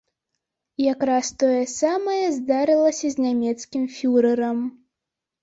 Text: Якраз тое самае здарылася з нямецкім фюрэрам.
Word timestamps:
Якраз 0.93 1.29
тое 1.43 1.59
самае 1.81 2.23
здарылася 2.39 3.05
з 3.17 3.27
нямецкім 3.27 3.83
фюрэрам. 3.99 4.57